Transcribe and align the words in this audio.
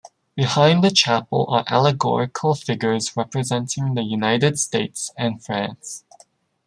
Behind 0.35 0.83
the 0.83 0.89
chapel 0.89 1.45
are 1.51 1.63
allegorical 1.67 2.55
figures 2.55 3.15
representing 3.15 3.93
the 3.93 4.01
United 4.01 4.57
States 4.57 5.11
and 5.15 5.43
France. 5.45 6.03